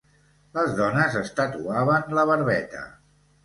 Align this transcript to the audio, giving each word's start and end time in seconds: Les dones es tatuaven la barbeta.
Les 0.57 0.71
dones 0.79 1.19
es 1.21 1.31
tatuaven 1.41 2.19
la 2.21 2.27
barbeta. 2.33 2.87